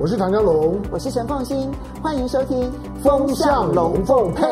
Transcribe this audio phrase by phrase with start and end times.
[0.00, 1.68] 我是唐江龙，我是陈凤新，
[2.00, 2.56] 欢迎收听
[3.02, 4.44] 《风向龙凤配》。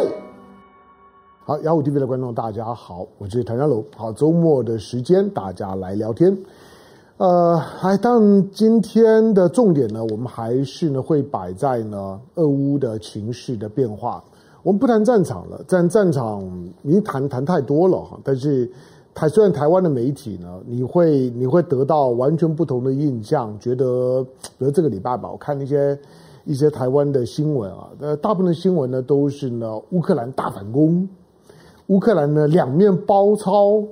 [1.44, 3.84] 好，雅虎 TV 的观众大家好，我是唐江龙。
[3.96, 6.36] 好，周末的时间大家来聊天。
[7.18, 14.24] 呃，还当然今天的重点呢，我们还是呢会摆在呢俄乌的情势的变化。
[14.64, 16.42] 我们不谈战场了，战战场
[16.82, 18.68] 已经谈谈太多了哈，但是。
[19.16, 24.22] 台虽然台湾的媒体呢，你会你会得到完全不同的印象，觉得
[24.58, 25.98] 比如这个礼拜吧，我看一些
[26.44, 31.08] 一些台湾的新闻啊，呃，大部分的新闻呢都是呢乌克兰大反攻，
[31.86, 33.82] 乌克兰呢两面包抄，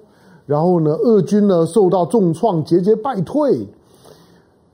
[0.45, 3.67] 然后呢俄军呢受到重创，节节败退。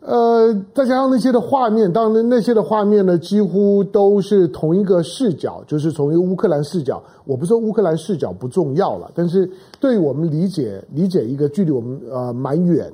[0.00, 7.02] 呃，再加上那些的画面，当然那些的画面呢，几乎都是同一个视角，就是从一个乌克兰视角。
[7.26, 12.90] 我不说乌克兰视角不重要了，但是对我们理解理解一个距离我们呃蛮远，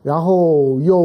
[0.00, 0.96] 然后又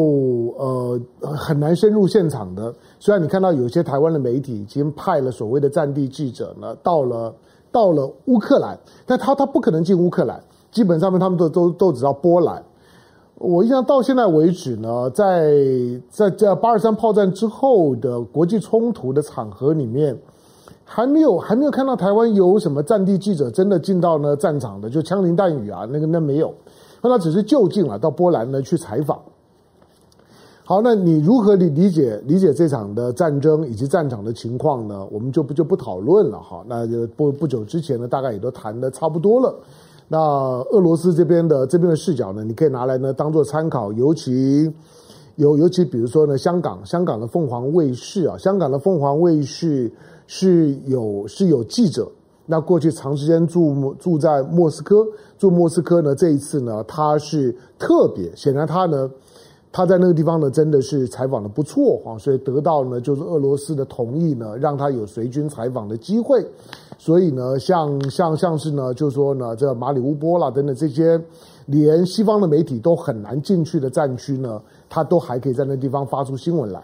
[0.55, 2.71] 呃很难深入现场的。
[2.99, 7.33] 虽然你看到有些台湾的媒体已经派了所谓的战地记者呢，到了
[7.71, 10.39] 到了乌克兰，但他他不可能进乌克兰，
[10.71, 12.63] 基本上面他们都都都只到波兰。
[13.43, 15.53] 我印象到现在为止呢，在
[16.09, 20.17] 在这八二三炮战之后的国际冲突的场合里面，
[20.85, 26.53] 还没有还没有看到台湾有什么战地记者真的进到呢战场的，就枪林弹雨啊，那个那没有，
[27.01, 29.19] 那他只是就近了到波兰呢去采访。
[30.63, 35.05] 好，那你如何理理解理解这场的战争以及战场的情况呢？
[35.11, 36.63] 我们就不就不讨论了哈。
[36.65, 39.53] 那就不不久之前呢，大概也都谈的差不多了。
[40.13, 40.19] 那
[40.69, 44.71] 俄罗斯这边的这边的视角呢，你可以拿来呢当做参考，尤其
[45.37, 49.91] 尤尤其比如说呢，香港香港的凤凰卫视啊，香港的凤凰卫视
[50.27, 52.07] 是有是有记者，
[52.45, 55.03] 那过去长时间住住在莫斯科，
[55.39, 59.09] 住莫斯科呢，这一次呢，他是特别，显然他呢。
[59.75, 66.45] 他在那个地方呢，真的是采访的不错哈，所以得到呢就是俄罗斯的同意呢，让他有随军采访的机会。
[66.99, 71.19] 所以呢，像像像是呢，就是说呢，这马里乌波啦等等这些，
[71.65, 76.79] 连西方的媒体都很难进去的战区呢，他都还可以在那地方发出新闻来。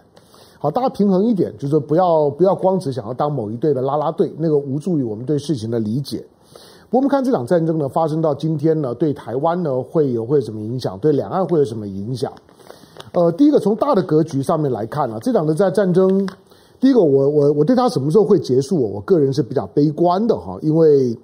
[0.58, 6.26] 好，大家平衡一点，就是不要不要光只想要当某一队的拉拉队，那个无助于我们对事情的理解。
[6.90, 10.98] 不过我们看这场战争呢，发生到今天呢，对台湾呢会有会有什么影响？
[10.98, 12.34] 对两岸会有什么影响？
[13.14, 16.28] 呃，第一个从大的格局上面来看啊，这场的在战争，
[16.80, 21.18] 第一个我我我对他什么时候会结束，我个人是比较悲观的哈，因为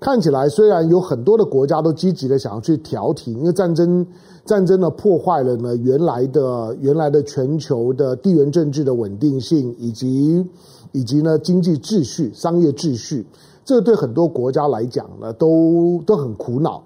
[0.00, 4.04] 看起来虽然有很多的国家都积极的想要去调停，因为战争
[4.44, 10.44] 战争呢破坏了呢原来的原来的全球的地缘政治的稳定性，以及
[10.90, 13.24] 以及呢经济秩序、商业秩序，
[13.64, 16.82] 这对很多国家来讲呢都都很苦恼。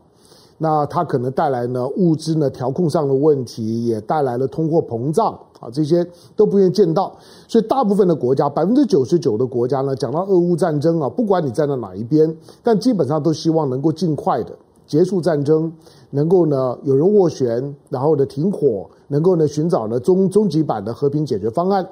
[0.59, 6.03] 那它可能带来呢物资呢调控上的问题，也带来了通货膨胀啊，这些
[6.35, 7.15] 都不愿意见到。
[7.47, 14.57] 所以大部分的国家，百分之九十九的国家呢，讲到俄乌战争啊，不管你站在哪一边，但基本上都希望能够尽快的
[14.87, 15.71] 结束战争，
[16.11, 21.87] 能够呢有人斡旋，然后呢停火，能够呢寻找呢终终极版的和平解决方案。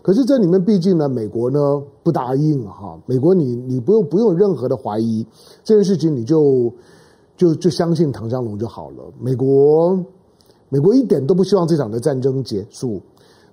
[0.00, 5.26] 可是这里面毕竟呢，美国呢不答应哈，美国你你不用不用任何的怀疑
[5.62, 6.72] 这件事情，你就。
[7.36, 9.04] 就就相信唐湘龙就好了。
[9.20, 9.98] 美国，
[10.68, 13.00] 美国一点都不希望这场的战争结束。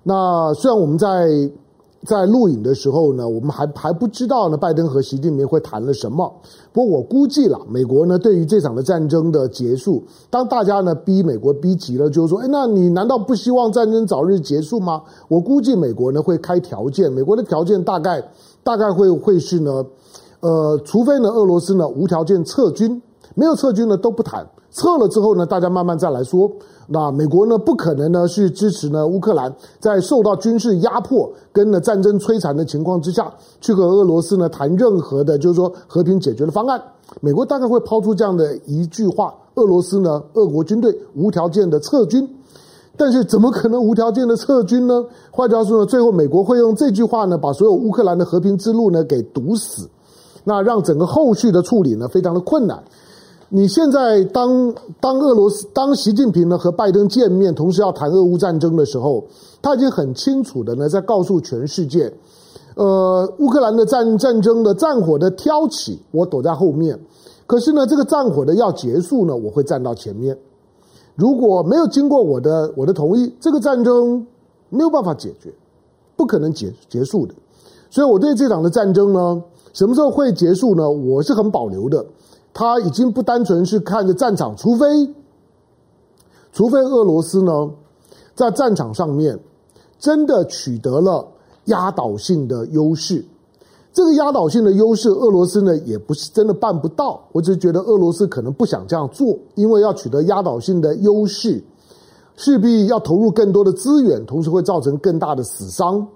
[0.02, 1.28] 那虽然我们在
[2.04, 6.32] 在录影的时候呢，我们还还不知道呢，拜登和习近平会谈了什么。
[6.72, 15.02] 不过我估计了，美国呢对于这场的战争的结束，当大家呢逼美国逼急了，就是说，哎，那你难道不希望战争早日结束吗？
[15.28, 18.20] 我估计美国呢会开条件，美国的条件大概
[18.64, 19.84] 大概会会是呢，
[20.40, 23.00] 呃，除非呢俄罗斯呢无条件撤军。
[23.34, 26.50] 没有撤军呢都不谈，撤了之后呢，大家慢慢再来说。
[26.88, 36.82] 那美国呢不可能呢是支持呢乌克兰在受到军事压迫跟呢战争摧残的情况之下去和俄罗斯呢谈任何的，就是说和平解决的方案。
[37.20, 42.28] 美国大概会抛出这样的一句话：俄罗斯呢，俄国军队无条件的撤军。
[42.94, 45.02] 但是怎么可能无条件的撤军呢？
[45.30, 49.88] 换句话说呢，最后美国会用这句话呢把所有乌克兰的和平之路呢给堵死，
[50.44, 52.82] 那让整个后续的处理呢非常的困难。
[53.54, 59.22] 你现在当当俄罗斯当习近平呢和拜登见面，同时要谈俄乌战争的时候，
[59.60, 62.10] 他已经很清楚的呢在告诉全世界，
[62.76, 66.98] 呃，乌克兰的战战争的战火的挑起，我躲在后面，
[67.46, 70.38] 可是呢，这个战火的要结束呢，我会站到前面。
[71.14, 74.26] 如果没有经过我的我的同意，这个战争
[74.70, 75.52] 没有办法解决，
[76.16, 77.34] 不可能结结束的。
[77.90, 79.42] 所以我对这场的战争呢，
[79.74, 80.88] 什么时候会结束呢？
[80.88, 82.02] 我是很保留的。
[82.54, 84.86] 他已经不单纯是看着战场，除非，
[86.52, 87.70] 除非俄罗斯呢，
[88.34, 89.38] 在战场上面
[89.98, 91.26] 真的取得了
[91.66, 93.24] 压倒性的优势。
[93.94, 97.22] 这个压倒性的优势，俄罗斯呢也不是真的办不到。
[97.32, 101.62] 我只是觉得俄罗斯可能不想这样做，因为要取得压倒性的优势，
[102.34, 106.06] 势必要投入更多的资源，同时会造成更大的死伤。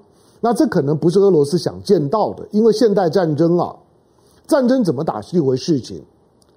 [0.41, 3.77] 那这可能不是俄罗斯想见到的，因为现代战争啊，
[4.47, 6.03] 战争怎么打是一回事情，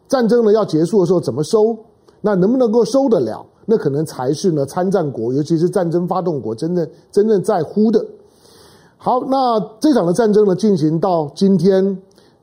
[0.09, 1.77] 战争呢要结束的时候怎么收，
[2.19, 8.05] 那能不能够收得了，那可能才是呢参战国，尤其是战争发动国真正真正在乎的。
[8.97, 11.97] 好，那这场的战争呢，进行到今天，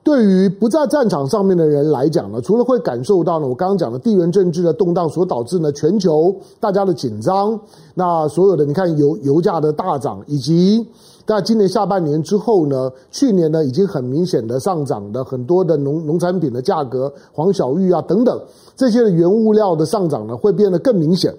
[0.07, 7.59] 对于不在战场上面的人来讲呢，除了会感受到呢，我刚刚讲的地缘政治的动荡所导致呢，全球大家的紧张，
[7.93, 10.87] 那所有的你看油油价的大涨，以及
[11.27, 18.41] 在今年下半年之后呢，去年呢已经很明显的上涨的很多的农农产品的价格，黄小玉啊等等
[18.77, 21.35] 这些的原物料的上涨呢，会变得更明显。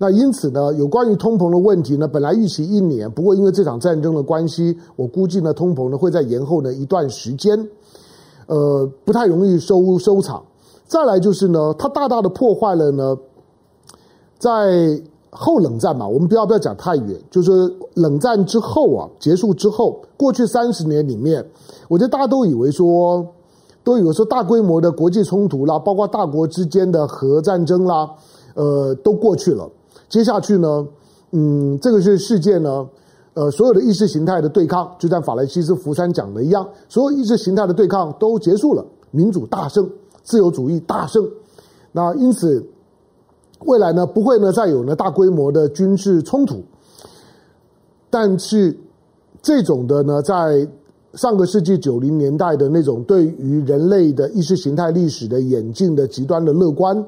[0.00, 7.68] 那因此呢，有关于通膨的问题呢，本来预期一年，不过因为这场战争的关系，我估计呢，通膨呢会在延后呢一段时间，
[8.46, 10.40] 呃，不太容易收收场。
[10.86, 13.16] 再来就是呢，它大大的破坏了呢，
[14.38, 17.50] 在后冷战嘛，我们不要不要讲太远，就是
[17.94, 21.44] 冷战之后啊，结束之后，过去三十年里面，
[21.88, 23.26] 我觉得大家都以为说，
[23.82, 28.08] 都以为说大规模的国际冲突啦，包括大国之间的核战争啦，
[28.54, 29.68] 呃，都过去了。
[30.08, 30.86] 接下去呢，
[31.32, 32.88] 嗯，这个是世界呢，
[33.34, 39.88] 呃，所有的意识形态的对抗，就像法兰西斯福山讲的一样，所有意识形态的对抗都结束了，民主大胜，
[40.22, 41.28] 自由主义大胜。
[41.92, 42.66] 那因此，
[43.66, 46.62] 未来呢，不会呢再有呢大规模的军事冲突。
[48.10, 48.74] 但是，
[49.42, 50.66] 这种的呢，在
[51.14, 57.06] 上个世纪九零年代的那种对于人类的意识形态历史的演进的极端的乐观。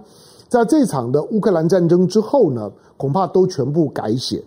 [0.51, 4.43] 在这场的乌克兰战争之后呢，恐怕都全部改写。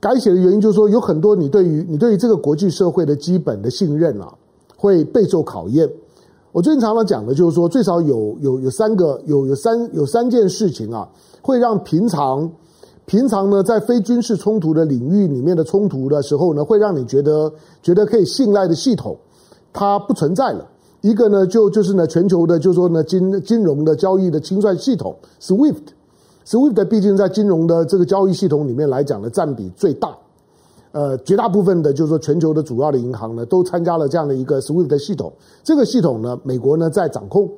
[0.00, 4.32] 改写的原因就是说，有很多你对于你对于这个国际社会的基本的信任啊，
[4.74, 5.86] 会备受考验。
[6.50, 11.06] 我最近常常讲的就是说，最少有有有三个有有三有三件事情啊，
[11.42, 12.50] 会让平常
[13.04, 17.52] 平常呢在非军事冲突的领域里面的冲突的时候呢，会让你觉得
[17.82, 19.14] 觉得可以信赖的系统，
[19.74, 20.66] 它不存在了。
[21.06, 30.16] 一个呢，就就是呢，全球的，就是说呢，金金融的交易的清算系统 SWIFT，SWIFT 毕竟在金融的这个交易系统里面来讲呢，占比最大。
[30.90, 35.32] 呃，绝大部分的，就是说全球的主要的银行呢，都参加了这样的一个 SWIFT 的系统。
[35.62, 37.48] 这个系统呢，美国呢在掌控。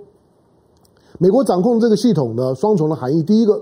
[1.18, 3.22] 美国掌控这个系统呢，双重的含义。
[3.22, 3.58] 第一个，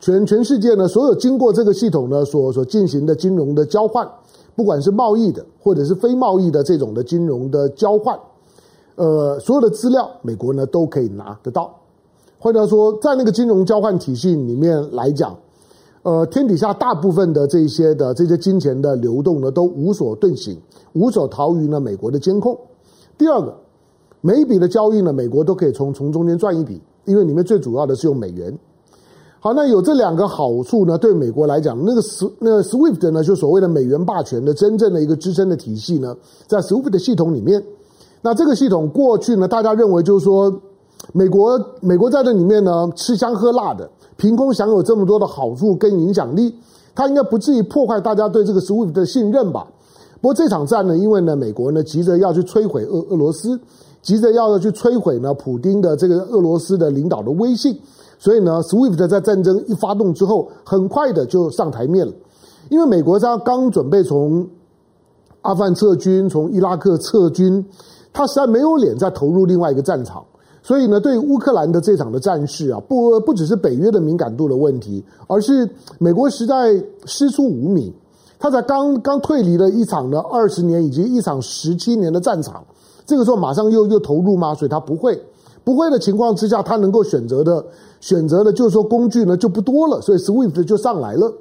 [0.00, 4.08] 全全世界呢，所有经过这个系统呢，所所进行的金融的交换，
[4.56, 8.18] 不管是贸易的或者是非贸易的这种的金融的交换。
[8.94, 11.74] 呃，所有的资料，美国呢都可以拿得到。
[12.38, 15.34] 换句话说，在那个金融交换体系里面来讲，
[16.02, 20.60] 呃，天底下大部分的这些的这些金钱的流动呢，都无所遁形，
[20.92, 22.58] 无所逃于呢美国的监控。
[23.16, 23.54] 第二个，
[24.20, 28.52] 每一笔的交易呢，美国都可以从从中间赚一笔，因为里面最主要的是用美元。
[29.38, 36.16] 好，那有这两个好处呢，对美国来讲，那个 S 那个 SWIFT 呢，就所谓的美元霸权的真正的一个支撑的体系呢，
[36.46, 37.62] 在 SWIFT 的系统里面。
[38.24, 40.52] 那这个系统过去呢，大家认为就是说，
[41.12, 46.54] 美国美国在这里面呢吃香喝辣的，凭空享有这么多的好处跟影响力，
[46.94, 49.66] 它应该不至于破坏大家对这个 SWIFT 的信任吧？
[50.20, 53.60] 不过这场战呢，因为呢美国呢急着要去摧毁俄俄罗斯，
[54.02, 57.76] 急着要去摧毁呢普丁的这个俄罗斯的领导的威信，
[58.20, 62.12] 所以呢 SWIFT 在战争一发动之后，很快的就上台面了，
[62.68, 64.46] 因为美国他刚准备从
[65.40, 67.66] 阿富汗撤军，从伊拉克撤军。
[68.12, 70.22] 他实在没有脸再投入另外一个战场，
[70.62, 76.74] 所以呢，对乌克兰的这场的战事啊，不不只是北约的敏感度的问题，而是美国实在
[77.06, 77.92] 师出无名。
[78.38, 82.62] 他才刚刚退离了一场呢二十年以及一场十七年的战场，
[83.06, 84.54] 这个时候马上又又投入吗？
[84.54, 85.18] 所以他不会，
[85.64, 87.64] 不会的情况之下，他能够选择的
[88.00, 91.32] 选择的，就是说工具呢就不多了，所以 SWIFT 就上来了。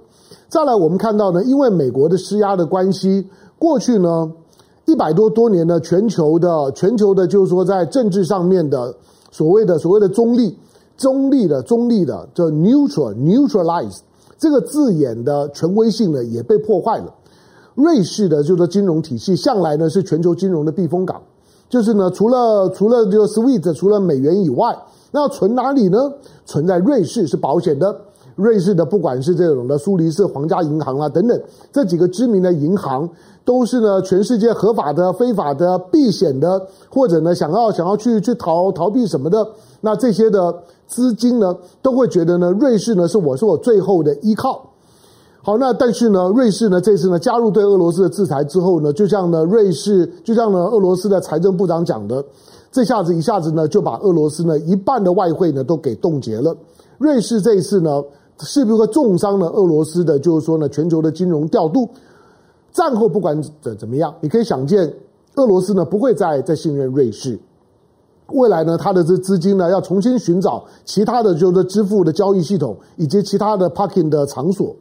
[0.48, 3.28] 再来，我们看到呢，因为美国的施压的关系，
[3.60, 4.32] 过去呢。
[4.92, 8.94] 一百多多年呢，全球的全球的，就是说在政治上面的
[9.32, 10.58] 所谓的所谓的中立、
[10.98, 14.00] 中立的、中立的，叫 neutral、neutralize
[14.38, 17.14] 这个字眼的权威性呢，也被破坏了。
[17.74, 21.22] 瑞士的就是说金融体系向来呢是全球金融的避风港，
[21.70, 24.78] 就是呢除了除了就 SWIFT 除了美元以外，
[25.12, 26.12] 那存哪里呢？
[26.46, 28.02] 存在瑞士是保险的。
[28.36, 33.10] 瑞士的不管是这种的苏黎世皇家银行啊等等，这几个知名的银行。
[33.44, 36.62] 都是呢，全世界合法的、非法的、避险的，
[36.92, 39.46] 或者呢，想要想要去去逃逃避什么的，
[39.82, 40.54] 那这些的
[40.86, 44.64] 资金呢，都会觉得呢，瑞士呢是我是我最后的依靠。
[45.42, 52.24] 好，那但是呢，瑞士呢这次呢加入对俄罗斯的制裁之后呢，就像呢瑞士，就像呢俄罗斯的财政部长讲的，
[52.72, 56.56] 这下子一下子呢就把俄罗斯呢一半的外汇呢都给冻结了。
[57.00, 58.04] 瑞士这一次呢
[58.46, 61.90] 是不是会重伤了俄罗斯的，就是说呢全球的金融调度？
[62.72, 64.94] 战后不管怎怎么样，你可以想见，
[65.36, 67.38] 俄罗斯呢不会再再信任瑞士。
[68.34, 74.74] 未来呢，它的这资金呢要重新寻找其他的就是支付的交易系统以及其他的 parking 的场所。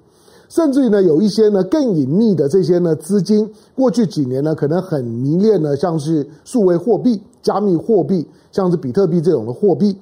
[0.48, 9.96] 甚至于呢，有一些呢更隐秘的这些呢资金，过去几年呢可能很迷恋呢，像是数位货币、加密货币，像是比特币这种的货币，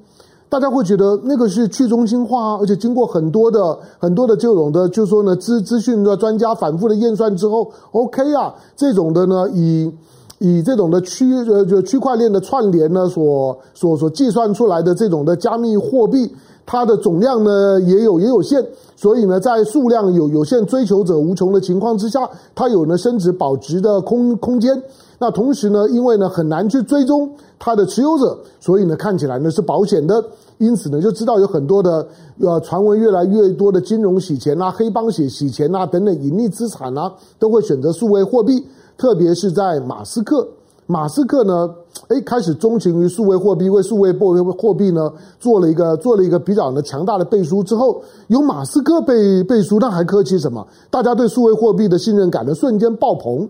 [0.48, 9.92] 大家会觉得那个是去中心化，而且经过很多的很多的这种的，就是说呢资资讯的专家反复的验算之后，OK 啊，这种的呢以
[10.38, 16.34] 以这种的区呃就区块链的串联呢所所所计算出来的这种的加密货币。
[16.70, 18.62] 它的总量呢也有也有限，
[18.94, 24.82] 所以呢，在数量有有限、追求者无穷的情况之下，它有呢升值保值的空空间。
[25.18, 30.24] 那同时呢，因为呢很难去追踪它的持有者，所以呢看起来呢是保险的。
[30.58, 32.06] 因此呢，就知道有很多的
[32.40, 38.64] 呃传闻，越来越多的金融洗钱啊、黑帮洗洗钱啊等等隐匿资产啊，都会选择数位货币，
[38.96, 40.46] 特别是在马斯克。
[40.86, 41.68] 马斯克呢，
[42.08, 50.66] 诶，开始钟情于数位货币，为数位货货币呢做了一个做了一个比较呢强大的背书之后，有马斯克背背书，那还客气什么？
[50.90, 53.48] 大家对数位货币的信任感呢瞬间爆棚。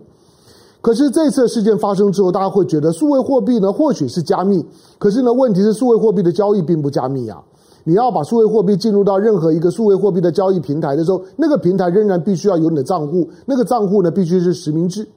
[0.81, 4.65] 可是这次事件发生之后，大家会觉得数位货币呢或许是加密，
[4.97, 7.43] 可是呢问题是数位货币的交易并不加密啊。
[7.83, 15.07] 你要把数位货币进入到任何一个数位货币的交易平台的时候，那个平台仍然必须要有你的账户，那个账户呢必须是实名制。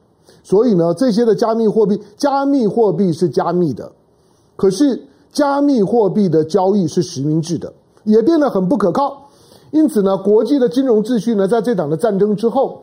[0.42, 3.92] 所以呢，这些的加密货币，加密货币是加密的，
[4.56, 5.00] 可是
[5.32, 7.72] 加密货币的交易是实名制的，
[8.04, 9.28] 也变得很不可靠。
[9.70, 12.82] 因此呢，国际的金融秩序呢，在这场的战争之后，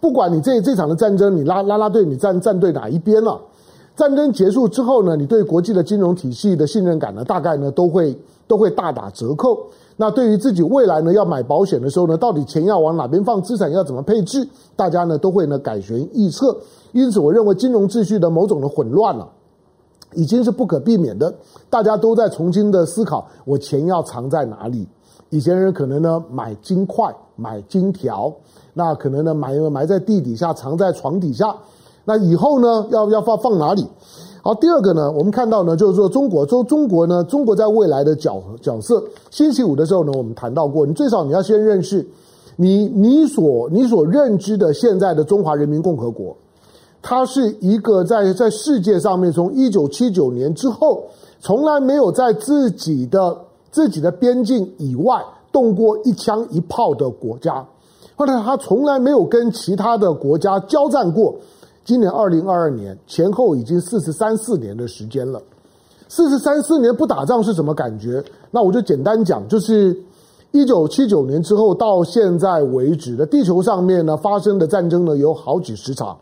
[0.00, 3.40] 不管你这这场的战争，你拉拉拉队，你站站队哪一边了，
[3.94, 9.58] 战争结束之后呢，你对国际的金融体系的信任感呢，大概呢都会都会大打折扣。
[9.96, 16.56] 那对于自己未来呢要买保险的时候呢，到底钱要往哪边放，资产要怎么配置，大家呢都会呢改弦易辙。
[16.92, 19.28] 因此，我认为金融秩序的某种的混乱了，
[20.14, 21.34] 已经是不可避免的。
[21.68, 24.88] 大家都在重新的思考，我钱要藏在哪里？
[25.30, 28.32] 以前人可能呢买金块、买金条，
[28.74, 31.54] 那可能呢埋埋在地底下，藏在床底下。
[32.04, 33.86] 那以后呢要要放放哪里？
[34.42, 39.04] 好，第二个呢，我们看到呢，就是说中国，说中国呢，中国在未来的角角色。
[39.30, 42.04] 星期五的时候呢，我们谈到过，你最少你要先认识
[42.56, 46.34] 你你所你所认知的现在的中华人民共和国。
[47.02, 51.04] 它是一个在在世界上面，从一九七九年之后，
[51.38, 53.36] 从来没有在自己的
[53.70, 55.22] 自己的边境以外
[55.52, 57.66] 动过一枪一炮的国家，
[58.16, 61.34] 后来他从来没有跟其他的国家交战过。
[61.84, 65.42] 今年二零二二年前后已经四十三四年的时间了，
[66.08, 68.22] 四十三四年不打仗是什么感觉？
[68.50, 69.96] 那我就简单讲，就是
[70.52, 76.16] 一九七九年之后到现在为止的地球上面呢发生的战争呢有好几十场。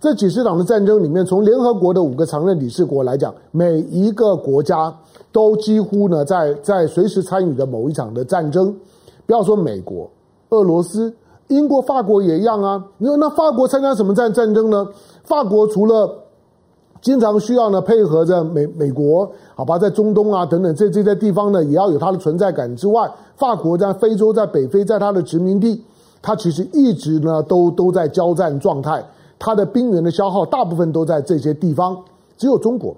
[0.00, 4.92] 这几十场的战争里面，从联合国的五个常任理事国来讲，每一个国家
[5.30, 8.74] 都几乎呢在在随时参与的某一场的战争。
[9.26, 10.08] 不要说美国、
[10.48, 11.12] 俄罗斯、
[11.48, 12.82] 英国、法国也一样啊。
[12.96, 14.88] 你说那法国参加什么战战争呢？
[15.22, 16.10] 法国除了
[17.02, 25.84] 经常需要呢配合着美美国，好吧，在中东啊等等这这些地方呢，也要有它的存在感之外，法国在非洲、在北非，在它的殖民地，
[26.22, 29.04] 它其实一直呢都都在交战状态。
[29.40, 31.96] 它的兵员的消耗大部分都在这些地方，
[32.36, 32.94] 只有中国，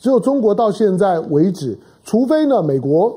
[0.00, 3.16] 只有中国到现在为止，除非呢美国，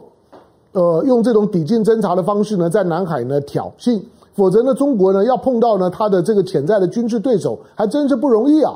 [0.74, 4.00] 呃用这种抵近侦察的方式呢在南海呢挑衅，
[4.36, 8.72] 否则呢中国呢要碰到呢它的这个潜在的军事对手还真是不容易啊。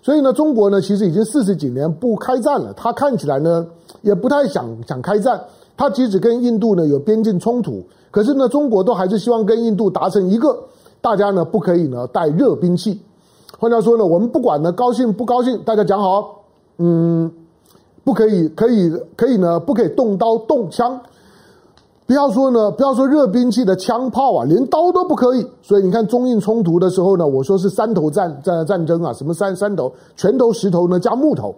[0.00, 3.66] 所以呢中国呢其实已经四十几年不开战了，它看起来呢
[4.02, 5.40] 也不太想想开战，
[5.76, 7.82] 它即使跟印度呢有边境冲突，
[8.12, 10.56] 可是呢中国都还是希望跟印度达成一个。
[11.04, 12.98] 大家呢不可以呢带热兵器，
[13.58, 16.40] 换句话说呢，我们不管呢高兴不高兴，大家讲好，
[16.78, 17.30] 嗯，
[18.02, 20.98] 不可以可以可以呢不可以动刀动枪，
[22.06, 25.46] 不要说呢不要说热兵器的枪炮啊，连刀都不可以。
[25.60, 31.54] 所以你看中印冲突的时候呢，我说是三头战战战争啊，什么三三头，拳头石头呢加木头，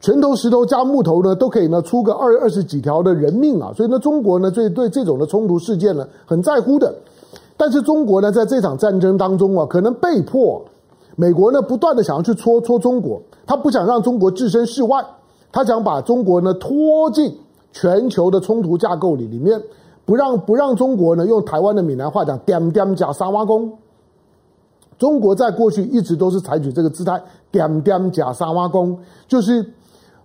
[0.00, 6.94] 拳头石头加木头呢都可以呢出个二二十几条的人命啊，所以呢中国呢对对这种的冲突事件呢很在乎的。
[7.58, 10.64] 但是中国呢，在这场战争当中啊，可能被迫，
[11.16, 15.04] 美国呢不断的想要去戳戳中国，他不想让中国置身事外，
[15.50, 17.36] 他想把中国呢拖进
[17.72, 19.60] 全球的冲突架构里里面，
[20.04, 23.72] 不让不让中国呢用台湾的闽南话讲点点假沙挖工。
[24.96, 28.96] 中国在过去一直都是采取这个姿态，点点假沙挖工，
[29.26, 29.64] 就是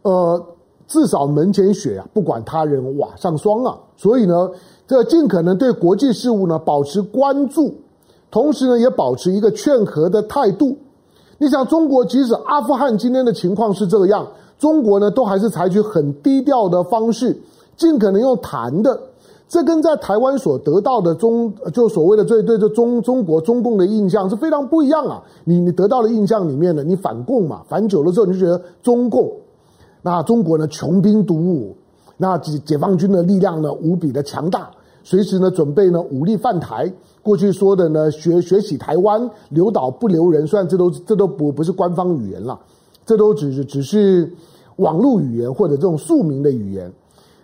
[0.04, 0.40] 呃
[0.88, 3.76] 至少门前雪啊，不管他人瓦上霜啊。
[3.96, 4.50] 所以呢，
[4.88, 7.74] 这尽可能对国际事务呢保持关注，
[8.30, 10.78] 同时呢也保持一个劝和的态度。
[11.38, 14.28] 你想，中国即使阿富汗今天的情况是这样，
[14.60, 17.38] 中国呢都还是采取很低调的方式，
[17.76, 19.00] 尽可能用谈的。
[19.50, 25.22] 这跟在台湾所得到的中，就所谓的对对这中中国中共的印象是非常不一样啊！
[25.44, 29.32] 你你得到的印象里面呢，你反共嘛，反久了之后你就觉得中共，
[30.02, 31.76] 那中国呢穷兵黩武，
[32.24, 34.72] 那解解放军的力量呢无比的强大，
[35.04, 36.90] 随时呢准备呢武力犯台。
[37.22, 42.58] 过去说的呢学学习台湾留岛不留人，虽然这都这都不不是官方语言了，
[43.06, 44.32] 这都只是只是
[44.78, 46.90] 网络语言或者这种庶民的语言，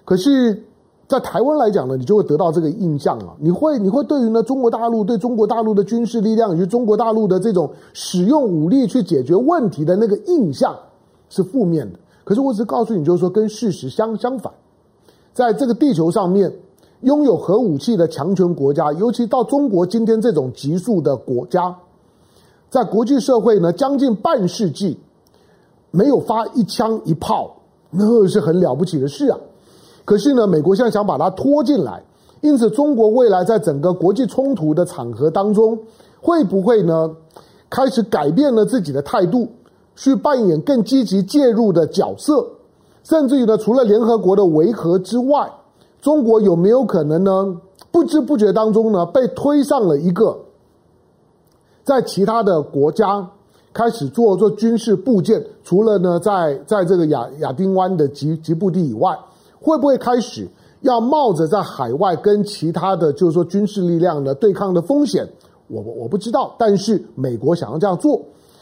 [0.06, 0.64] 可是。
[1.10, 10.78] 在台湾来讲呢，你就会得到这个印象啊，你会你会对于呢中国大陆对中国大陆的军事力量以及中国大陆的这种使用武力去解决问题的那个印象
[11.28, 11.98] 是负面的。
[12.24, 14.54] 可是我只告诉你，就是说跟事实相相反，
[15.34, 16.54] 在这个地球上面
[17.02, 21.76] 拥有核武器的强权国家，尤其到中国今天这种级数的国家，
[22.70, 25.00] 在国际社会呢将近半世纪
[25.92, 27.56] 没有发一枪一炮，
[27.90, 29.40] 那是很了不起的事啊。
[30.04, 32.04] 可是呢，美国现在想把它拖进来，
[32.42, 35.80] 因此中国未来在整个国际冲突的场合当中，
[36.20, 37.16] 会不会呢
[37.70, 39.48] 开始改变了自己的态度，
[39.96, 42.46] 去扮演更积极介入的角色，
[43.10, 45.52] 甚至于呢，除了联合国的维和之外，
[46.00, 47.58] 中国有没有可能呢，
[47.90, 50.38] 不知不觉当中呢，被推上了一个
[51.84, 53.28] 在其他的国家
[53.74, 59.18] 开始做做军事部件，除了呢，在在这个亚亚丁湾的吉吉布地以外。
[59.62, 60.48] 会不会开始
[60.82, 65.28] 要冒着在海外跟其他的就是说军事力量的对抗的风险？
[65.68, 68.22] 我我不知道，但是美国想要这样做，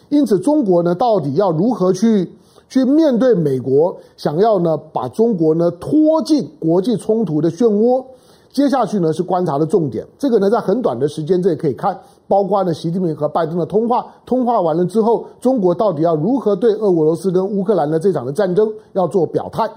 [0.10, 2.32] 因此中国呢，到底要如何去
[2.70, 8.04] 去面对美国想要呢把中国呢拖进国际冲突的漩涡？
[8.50, 10.06] 接下去呢是观察的重点。
[10.18, 19.70] 这个呢在很短的时间这也可以看，包括呢习近平和拜登的通话，通话完了之后，中国到底要如何对俄罗斯跟乌克兰的这场的战争要做表态？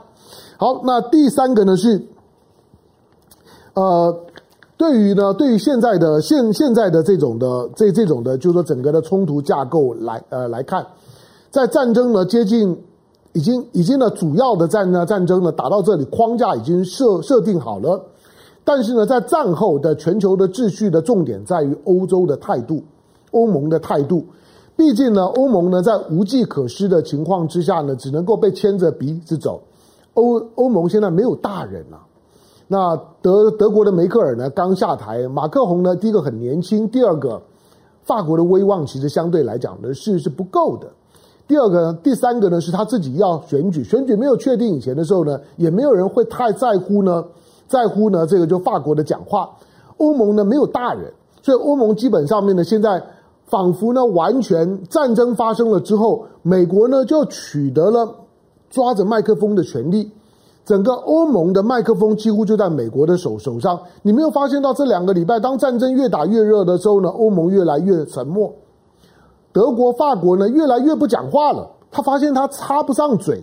[0.57, 2.03] 好，那第三个呢是，
[3.75, 4.15] 呃，
[4.77, 10.87] 对于呢，对于现在的现现在的这种的这这种的，就是说整个的冲突架构来呃来看，
[11.51, 12.77] 在战争呢接近
[13.33, 18.01] 已经已经呢主要的战呢战争呢打到这里框架已经设设定好了，
[18.65, 22.83] 但是呢在战后的全球的秩序的重点在于欧洲的态度，
[23.33, 24.25] 欧盟的态度，
[24.77, 29.61] 毕竟呢欧盟呢在无计可施的情况之下呢，只能够被牵着鼻子走。
[30.15, 32.01] 欧欧盟现在没有大人了，
[32.67, 37.41] 那德德国的梅克尔呢刚下台，马克宏呢第一个很年轻，第二个
[38.03, 40.89] 法国的威望其实相对来讲呢是是不够的，
[41.51, 47.25] 第二个呢第三个呢是他自己要选举，选举没有确定以前的时候呢，也没有人会太在乎呢，
[47.67, 49.51] 在乎呢这个就法国的讲话，
[49.97, 53.03] 欧盟呢没有大人，所以欧盟基本上面呢现在
[53.47, 58.09] 仿佛呢完全战争发生了之后，美国呢就取得了。
[58.71, 60.09] 抓着麦克风的权利，
[60.65, 63.77] 整个欧盟的麦克风几乎就在美国的手手上。
[64.03, 68.53] 你没有发现到这两个礼拜，当战争越打越热的时候呢，欧盟越来越沉默。
[69.53, 71.69] 德国、法国呢，越来越不讲话了。
[71.91, 73.43] 他发现他插不上嘴。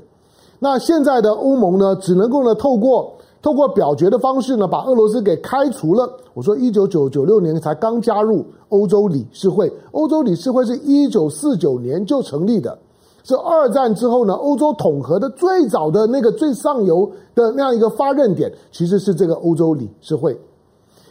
[0.60, 6.10] 那现在的欧盟呢，只能够呢，透过透过表决的方式呢，把俄罗斯给开除了。
[6.34, 12.78] 我说，一九九九六年才刚加入欧洲理事会，欧洲理事会是一九四九年就成立的。
[13.24, 20.40] 是二战之后呢，欧洲统合的最早的那个最上游的那样一个发軫点，其实是这个欧洲理事会。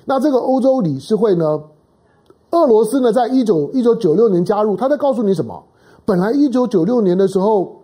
[0.06, 1.60] 那这个欧洲理事会呢，
[2.56, 5.62] 俄罗斯呢，在一九一九九六年加入，他在告诉你什么？
[6.06, 7.82] 本来一九九六年的时候，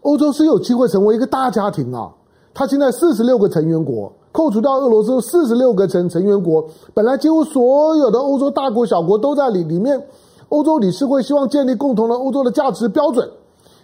[0.00, 2.10] 欧洲是有机会成为一个大家庭啊。
[2.54, 10.02] 他现在四十六个成员国，扣除掉俄罗斯四十六个成成员国，本来几乎所有的欧洲大国小国都在里里面。
[10.48, 13.28] 欧洲理事会希望建立共同的欧洲的价值标准。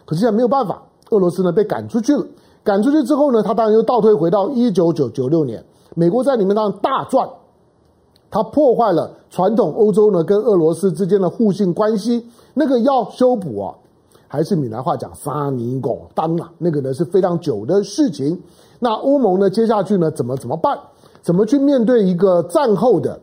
[0.06, 2.24] 可是现在没有办法，俄罗斯呢被赶出去了。
[2.62, 5.62] 赶出去之后呢，他当然又倒退回到一九九九六年，
[5.94, 7.28] 美国在里面当然大赚，
[8.34, 12.26] 它破坏了传统欧洲呢跟俄罗斯之间的互信关系。
[12.52, 13.72] 那个要修补啊，
[14.26, 18.36] 还是闽南话讲三年五冬啊，那个呢是非常久的事情。
[18.80, 20.76] 那欧盟呢接下去呢怎么怎么办？
[21.22, 23.20] 怎么去面对一个战后的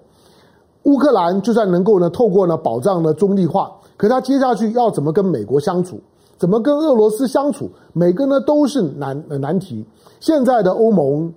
[0.84, 1.42] 乌克兰？
[1.42, 6.00] 就算能够呢透过呢保障呢中立化，可他接下去要怎么跟美国相处？
[6.38, 7.70] 怎么跟俄罗斯相处？
[7.92, 9.86] 每个呢都是难难题。
[10.22, 11.34] 现在的欧盟，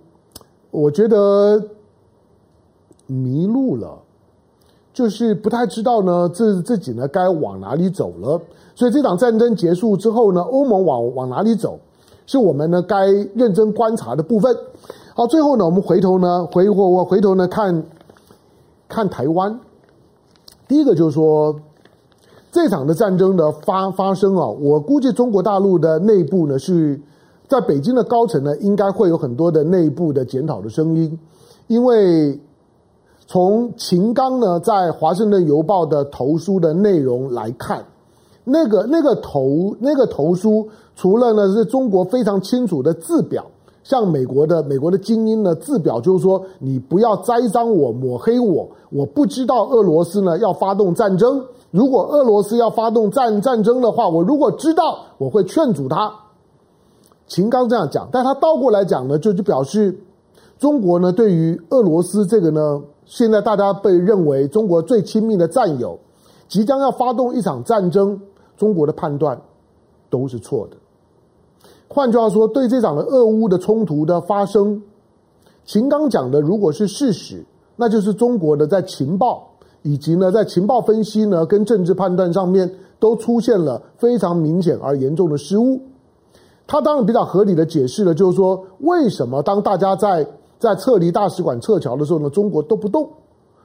[0.70, 1.60] 我觉得
[3.06, 3.98] 迷路了，
[4.92, 8.40] 就是不太知道呢自自己呢该往哪里走了。
[8.74, 11.78] 所以这场战争结束之后呢，欧盟往往哪里走，
[12.26, 14.56] 是我们呢该认真观察的部分。
[15.14, 17.84] 好，最后呢，我们回头呢回我我回头呢看
[18.88, 19.60] 看台湾。
[20.66, 21.54] 第一个就是说，
[22.50, 27.00] 这场的战争的发发生啊，我估计中国大陆的内部呢是
[27.46, 31.16] 在北京的高层呢，应该会有很多的内部的检讨的声音，
[31.68, 32.40] 因为
[33.26, 37.84] 从秦刚呢在华盛顿邮报的投书的内容来看，
[38.44, 43.44] 那个那个投那个投书，除了呢是中国非常清楚的字表。
[43.82, 48.66] 像美国的美国的精英呢，字表就是说，你不要栽赃我、抹黑我。
[48.90, 51.44] 我不知道俄罗斯呢要发动战争。
[51.70, 56.10] 如果俄罗斯要发动战战争的话，我如果知道，我会劝阻他。
[57.26, 59.98] 秦刚这样讲，但他倒过来讲呢，就就表示
[60.58, 65.98] 中国呢对于俄罗斯这个呢，现在大家被认为中国最亲密的战友，
[66.48, 68.20] 即将要发动一场战争，
[68.56, 69.40] 中国的判断
[70.10, 70.76] 都是错的。
[71.88, 74.82] 换句话说，对这场的俄乌的冲突的发生，
[75.64, 77.44] 秦刚讲的如果是事实，
[77.76, 79.50] 那就是中国的在情报
[79.82, 85.80] 以及呢在情报分析呢跟政治判断上面都出现了非常明显而严重的失误。
[86.66, 90.26] 他当然比较合理的解释了，就是说为什么当大家在
[90.64, 93.06] 在撤离大使馆撤侨的时候呢，中国都不动，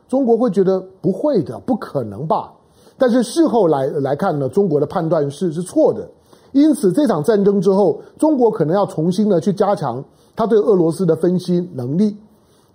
[0.10, 2.52] 中国会觉得不会的，不可能吧？
[2.98, 6.06] 但是事后来来看呢，中国的判断是是错的。
[6.52, 10.04] 因此，这场战争之后，中国可能要重新的去加强
[10.36, 12.18] 他对俄罗斯的分析能力，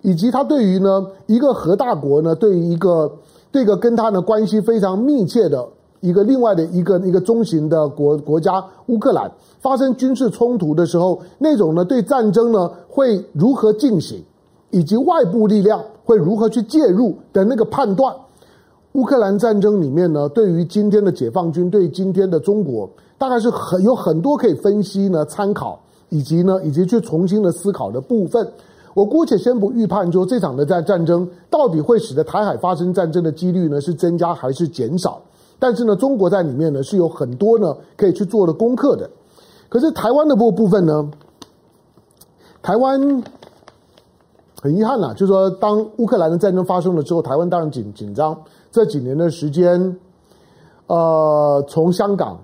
[0.01, 3.11] 以及他对于呢一个核大国呢，对于一个
[3.51, 5.67] 这个跟他的关系非常密切的
[6.01, 14.23] 一个另外的一个一个中型的国国家乌克兰发生军事冲突的时候，那种呢对战争呢会如何进行，
[14.71, 18.15] 以及外部力量会如何去介入的那个判断。
[18.93, 22.89] 乌克兰战争里面呢，对于今天的解放军，对今天的中国。
[23.17, 25.79] 大概是很有很多可以分析呢、参考，
[26.09, 28.45] 以及呢，以及去重新的思考的部分。
[28.93, 35.21] 我姑且先不预判，说这场的战战争到底会使得台海发生战争的几率呢是增加还是减少？
[35.59, 39.09] 但是呢，中国在里面呢是有很多呢可以去做的功课的。
[39.69, 41.09] 可是台湾的部部分呢，
[42.61, 43.23] 台湾
[44.61, 48.35] 很遗憾呐、就是说当乌克兰的战争发生了之后，台湾当然紧紧张。
[48.71, 49.97] 这几年的时间，
[50.87, 52.39] 呃，从香港。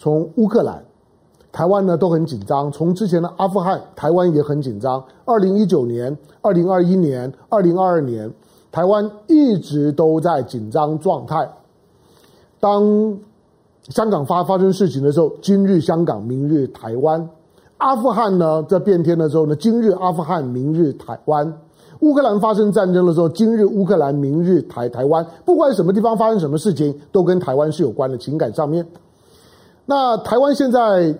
[0.00, 0.84] 从乌克兰、
[1.50, 5.02] 台湾呢都很紧张，从之前的阿富汗，台湾也很紧张。
[5.24, 8.32] 二零一九年、二零二一年、二零二二年，
[8.70, 11.50] 台湾一直都在紧张状态。
[12.60, 13.16] 当
[13.88, 17.20] 香港发发生事情的时候，今日香港，明日台湾；
[17.78, 21.50] 阿富汗呢在变天的时候呢，今日阿富汗，明日台湾；
[22.00, 25.24] 乌克兰发生战争的时候，今日乌克兰，明日台台湾。
[25.44, 28.86] 不管什么地方发生什么事情，都跟台湾是有关的，情感上面。
[29.86, 31.16] 那台湾现在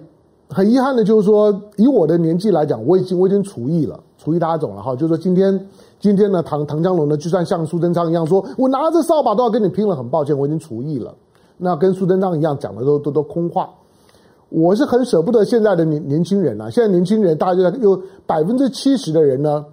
[0.50, 4.94] 很遗憾的，就是说，以我的年纪来讲，我已经我已经除役了，除役大家懂了哈。
[4.94, 5.66] 就是说，今天
[6.00, 11.14] 今天呢，唐唐江龙呢，就算像苏贞昌一样说，我拿着扫把都要跟你拼了，很抱歉，我已经除役了。
[11.58, 13.68] 那跟苏贞昌一样讲的都都都空话。
[14.48, 19.66] 我是很舍不得现在的年年轻人啊，现在年轻人大家有百分之七十的人呢，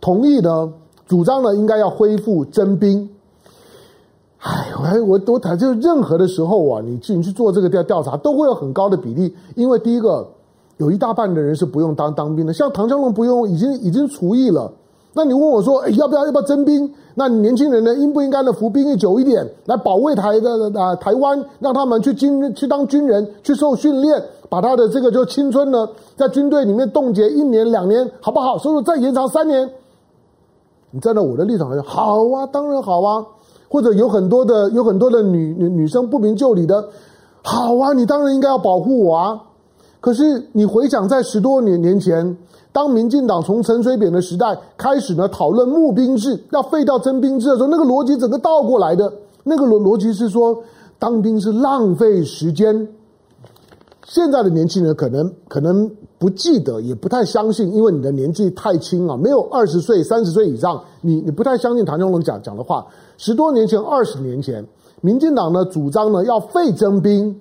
[0.00, 0.72] 同意呢，
[1.06, 3.10] 主张呢，应该要恢复征兵。
[4.38, 9.36] 哎，我我我谈就任何的时候啊，你去你去做这个调调查，都会有很高的比例。
[9.54, 10.26] 因为第一个，
[10.78, 14.72] 有一大半的人是不用当当兵的，像唐湘龙不用，已经已经除役了。
[15.14, 16.92] 那你问我说，哎，要不要要不要征兵？
[17.14, 28.56] 那年轻人呢，应不应该呢服兵役久一点，来保卫台的啊台湾，让他们去军去当军人，去受训练，把他的这个就青春呢，在军队里面冻结一年两年，好不好？
[28.56, 29.70] 所以再延长三年。
[30.90, 33.24] 你站在我的立场来说，好啊，当然好啊。
[33.68, 36.90] 或者有很多的有很多的女女女生不明就里的，
[37.42, 39.40] 好啊，你当然应该要保护我啊。
[39.98, 42.36] 可是你回想在十多年年前，
[42.72, 49.12] 当民进党从陈水扁的时代开始呢讨论募兵制，要废掉征兵制的时候，那个逻辑整个倒过来的，
[49.44, 50.62] 那个逻逻辑是说
[50.98, 52.88] 当兵是浪费时间。
[54.04, 62.86] 现在的年轻人可能可能不记得，也不太相信，因为你的年纪太轻啊，没有二十岁、三十岁以上，你你不太相信唐湘龙讲讲的话。
[63.16, 64.66] 十多年前、二十年前，
[65.00, 67.40] 民进党呢主张呢要废征兵，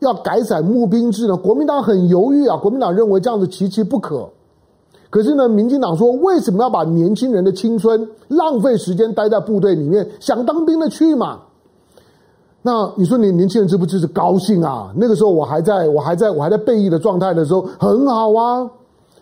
[0.00, 4.28] 要改采募兵制呢，国民党很犹豫啊，国民党认为这样子期期不可。
[5.14, 10.04] 可是呢，民进党说为什么要把年轻人的青春浪费时间待在部队里面？
[10.18, 11.38] 想当兵的去嘛。
[12.62, 14.92] 那你说你年轻人知不知是高兴啊？
[14.96, 18.68] 那个时候我还在我还在我还在备役的状态的时候，很好啊。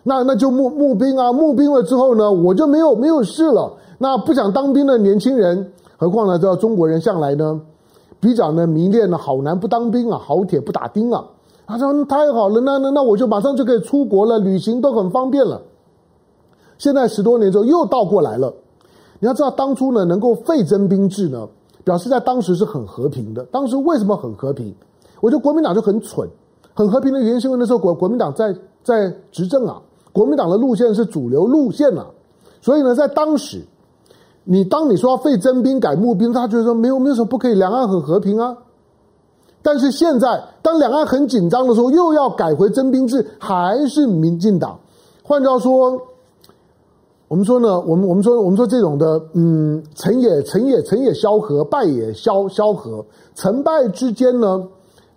[0.01, 3.71] 那那就募募兵啊，募兵了之后呢，我就没有没有事了。
[3.99, 7.61] 那不想当兵的年轻人，何况呢，这中国人向来呢
[8.19, 11.23] 比较呢迷恋呢好男不当兵啊，好铁不打钉啊。
[11.67, 15.61] 他说太好了，那那那我就马上就可以出国了，旅行都很方便了。
[16.83, 18.53] 现在十多年之后又倒过来了。
[19.21, 21.47] 你要知道，当初呢能够废征兵制呢，
[21.85, 23.41] 表示在当时是很和平的。
[23.45, 24.75] 当时为什么很和平？
[25.21, 26.27] 我觉得国民党就很蠢。
[26.73, 32.05] 很和平的原因是因为那时候国国民党在在执政啊，国民党的路线是主流路线啊，
[32.59, 33.61] 所以呢，在当时，
[34.43, 38.57] 你当你说要废征兵改募兵，他觉得说没有没有什么不可以，两岸很和平啊。
[39.61, 44.77] 但是现在，当两岸很紧张的时候，又要改回征兵制，还是民进党。
[45.23, 45.97] 换句话说，
[47.33, 54.63] 我们说呢，我们我们说我们说这种的，嗯，成也成也成也萧何，败也萧萧何，成败之间呢，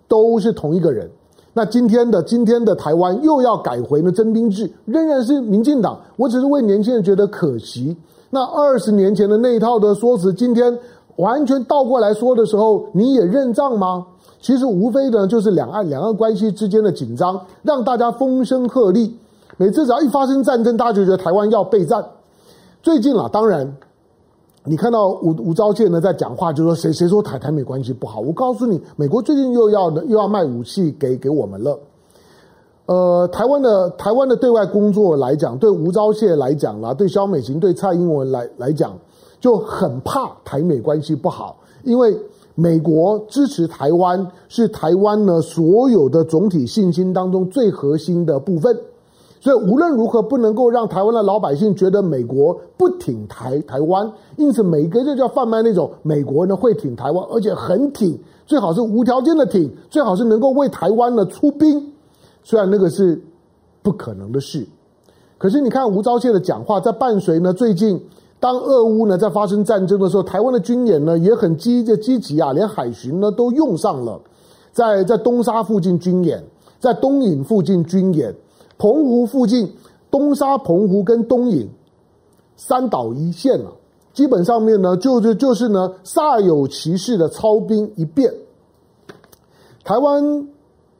[0.07, 1.07] 都是同一个人。
[1.53, 5.99] 那今天的今天的台湾又要改回呢征兵制，仍然是民进党。
[6.15, 7.95] 我只是为年轻人觉得可惜。
[8.31, 10.75] 那二十年前的那一套的说辞，今天
[11.17, 14.03] 完全倒过来说的时候，你也认账吗？
[14.41, 19.11] 其实无非呢，就是两岸两岸关系之间的紧张，让大家风声鹤唳。
[19.57, 22.05] 每次只要一发生战争，大家就觉得台湾要备战。
[22.83, 23.75] 最近啊，当然，
[24.63, 28.19] 你看到吴吴钊燮呢在讲话，就说谁谁说台台美关系不好？
[28.19, 31.79] 我告诉你，美国最近又要又要卖武器给给我们了。
[32.85, 38.97] 呃，台湾的台湾的对外工作来讲，对吴钊燮来讲啦，对萧美琴、对蔡英文来来讲，
[39.39, 42.17] 就很怕台美关系不好，因为。
[42.59, 48.75] 美国支持台湾是台湾呢所有的总体信心当中最核心的部分，
[49.39, 61.93] 所以无论如何不能够让台湾的老百姓觉得美国不挺台台湾，因此每一个就叫贩卖那种美国呢会挺台湾，而且很挺，最好是无条件的挺，最好是能够为台湾呢出兵，
[62.43, 63.21] 虽然那个是
[63.81, 64.67] 不可能的事，
[65.37, 68.01] 可是你看吴钊燮的讲话，在伴随呢最近。
[68.39, 74.21] 当俄乌呢在发生战争的时候，台湾的军演呢也很积极积极啊，连海巡呢都用上了，
[74.71, 76.43] 在在东沙附近军演，
[76.79, 78.35] 在东引附近军演，
[78.77, 79.71] 澎湖附近，
[80.11, 81.69] 东沙、澎湖跟东引
[82.55, 83.71] 三岛一线啊，
[84.13, 88.33] 基本上面呢就是就是呢煞有其事的操兵一遍。
[89.83, 90.47] 台湾，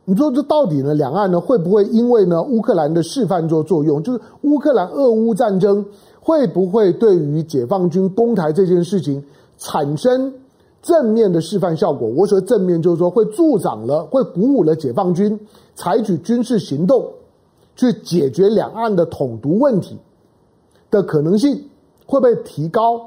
[0.06, 0.94] 你说这到底呢？
[0.94, 4.02] 两岸呢会不会因为呢乌克兰的示范做作用？
[4.04, 5.86] 就是乌克兰俄乌战争。
[6.20, 9.24] 会不会对于解放军攻台这件事情
[9.58, 10.34] 产生
[10.82, 12.06] 正面的示范效果？
[12.10, 15.40] 我说正面就是说会助长了，会鼓舞了解放军
[15.74, 17.02] 采取军事行动
[17.78, 19.98] 去解决两岸的统独问题
[20.92, 21.70] 的可能性
[22.06, 23.00] 会被提高？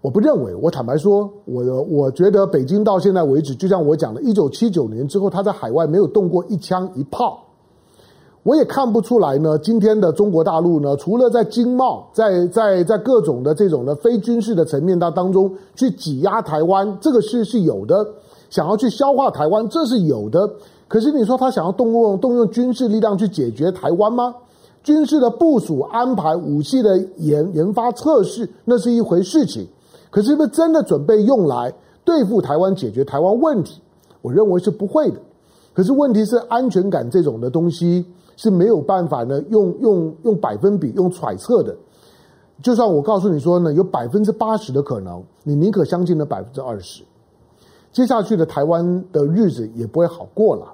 [0.00, 0.54] 我不认为。
[0.54, 7.40] 我坦白说，我我觉得北京到现在为止，就像我讲的，一九七九年之后，他在海外没有动过一枪一炮。
[8.42, 9.58] 我也看不出来呢。
[9.58, 18.04] 今天的中国大陆呢，除了在经贸、在在在各种的这种的非军事的层面当当中去挤压台湾，这个是是有的；
[18.50, 20.50] 想要去消化台湾，这是有的。
[20.94, 24.32] 可是你说他想要动用动用军事力量去解决台湾吗？
[24.84, 29.66] 军事的部署、安排、武器的研研发、测试，那是一回事情。
[30.08, 33.82] 可是，是不是真的准备用来对付台湾、解决台湾问题？
[34.22, 35.20] 我认为是不会的。
[35.72, 38.06] 可是问题是安全感这种的东西。
[38.36, 41.76] 是没有办法呢，用用用百分比用揣测的。
[42.62, 47.02] 就算我告诉你说呢，有百分之八十的可能，你宁可相信那百分之二十。
[47.90, 50.66] 接下去的台湾的日子也不会好过了。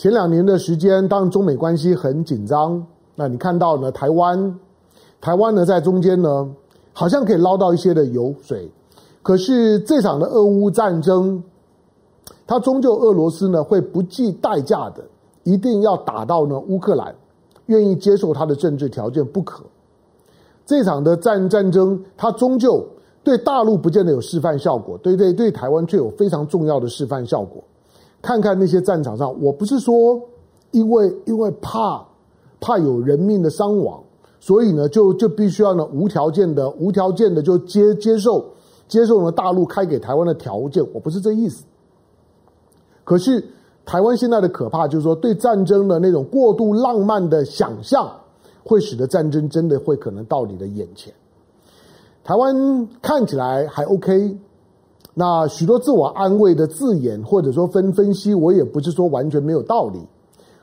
[0.00, 2.82] 前两年的时间，当中美关系很紧张，
[3.14, 4.58] 那你看到呢，台湾
[5.20, 6.48] 台湾呢在中间呢，
[6.94, 8.66] 好像可以捞到一些的油水。
[9.20, 11.44] 可是这场的俄乌战争，
[12.46, 15.04] 它终究俄罗斯呢会不计代价的。
[15.42, 17.14] 一定要打到呢乌克兰
[17.66, 19.62] 愿意接受他的政治条件不可。
[20.64, 22.82] 这场的战战争，它终究
[23.22, 27.62] 对大陆不见得有示范效果，对对对，台湾却有非常重要的示范效果。
[28.22, 30.20] 看看那些战场上，我不是说
[30.70, 32.06] 因为因为怕
[32.60, 34.02] 怕有人命的伤亡，
[34.38, 38.44] 所以呢就就必须要呢无条件的无条件的就接接受
[38.88, 41.64] 接受了大陆开给台湾的条件，我不是这意思。
[43.04, 43.44] 可是。
[43.86, 48.08] 台湾现在的可怕就是说，对战争的那种过度浪漫的想象，
[48.62, 51.12] 会使得战争真的会可能到你的眼前。
[52.22, 54.38] 台湾看起来还 OK，
[55.20, 60.00] 那许多自我安慰的字眼或者说分分析，我也不是说完全没有道理。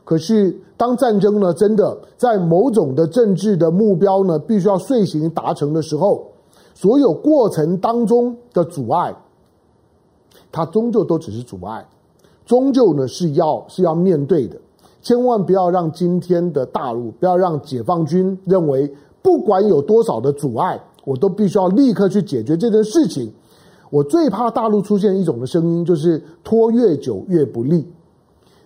[0.04, 6.26] 可是当战争呢，真的在某种的政治的目标呢，必须要遂行达成的时候，
[6.74, 9.14] 所有过程当中的阻碍，
[10.50, 11.86] 它终究都只是阻碍。
[12.44, 14.56] 终究呢是要是要面对的，
[15.02, 18.92] 千万不要让今天的大陆，不要让解放军认为，
[19.22, 23.32] 不管有多少的阻碍，我都必须要立刻去解决这件事情。
[23.90, 27.86] 我最怕大陆出现一种的声音，就是拖越久越不利。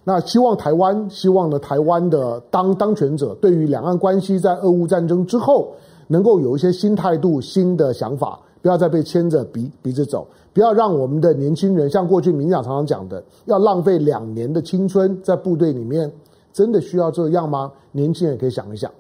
[0.05, 5.73] 那希望台湾，希望呢台湾的当当权者，对于两岸关系在俄乌战争之后，
[6.09, 16.11] 能够有一些新态度、新的想法，不要再被牵着鼻鼻子走，不要让我们的年轻人像过去民党常常讲的，要浪费两年的青春在部队里面，
[16.53, 17.71] 真的需要这样吗？
[17.93, 18.91] 年轻人可以想一想。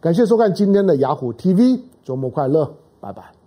[0.00, 3.37] 感谢收看今天的雅虎 TV，周末快乐，拜拜。